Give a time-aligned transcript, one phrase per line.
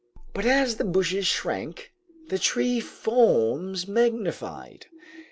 [0.33, 1.93] But as the bushes shrank,
[2.29, 4.87] the tree forms magnified.